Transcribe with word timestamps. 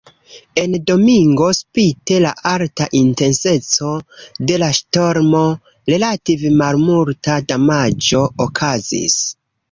En 0.59 0.75
Domingo, 0.89 1.47
spite 1.55 2.15
la 2.25 2.29
alta 2.51 2.87
intenseco 2.99 3.89
de 4.51 4.57
la 4.63 4.69
ŝtormo, 4.77 5.41
relative 5.93 6.51
malmulta 6.63 7.37
damaĝo 7.53 8.23
okazis. 8.47 9.19